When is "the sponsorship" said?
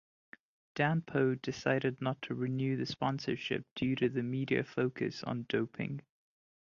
2.75-3.67